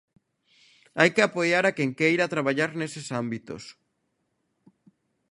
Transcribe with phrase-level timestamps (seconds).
[0.99, 3.63] Hai que apoiar a quen queira traballar neses ámbitos.